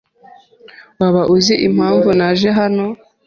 Waba 0.99 1.21
uzi 1.35 1.55
impamvu 1.67 2.09
naje 2.19 2.49
hano? 2.59 2.85